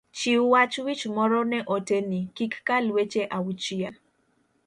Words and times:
chiw 0.17 0.43
wach 0.53 0.75
wich 0.85 1.03
moro 1.15 1.41
ne 1.51 1.59
ote 1.75 1.97
ni, 2.09 2.19
kik 2.37 2.53
kal 2.67 2.85
weche 2.95 3.23
auchiel 3.37 3.95